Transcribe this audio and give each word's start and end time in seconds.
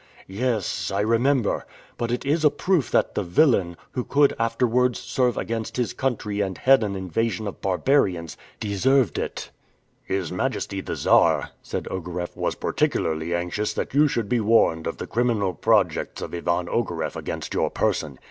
"Yes, 0.25 0.89
I 0.89 1.01
remember. 1.01 1.67
But 1.95 2.09
it 2.11 2.25
is 2.25 2.43
a 2.43 2.49
proof 2.49 2.89
that 2.89 3.13
the 3.13 3.21
villain, 3.21 3.77
who 3.91 4.03
could 4.03 4.33
afterwards 4.39 4.97
serve 4.97 5.37
against 5.37 5.77
his 5.77 5.93
country 5.93 6.41
and 6.41 6.57
head 6.57 6.81
an 6.83 6.95
invasion 6.95 7.45
of 7.47 7.61
barbarians, 7.61 8.35
deserved 8.59 9.19
it." 9.19 9.51
"His 10.03 10.31
Majesty 10.31 10.81
the 10.81 10.95
Czar," 10.95 11.51
said 11.61 11.83
Ogareff, 11.91 12.35
"was 12.35 12.55
particularly 12.55 13.35
anxious 13.35 13.73
that 13.75 13.93
you 13.93 14.07
should 14.07 14.27
be 14.27 14.39
warned 14.39 14.87
of 14.87 14.97
the 14.97 15.05
criminal 15.05 15.53
projects 15.53 16.23
of 16.23 16.33
Ivan 16.33 16.65
Ogareff 16.67 17.15
against 17.15 17.53
your 17.53 17.69
person." 17.69 18.17